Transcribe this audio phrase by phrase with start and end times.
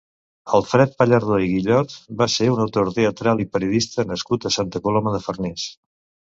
[0.59, 5.15] Alfred Pallardó i Guillot va ser un autor teatral i periodista nascut a Santa Coloma
[5.19, 5.69] de Farners.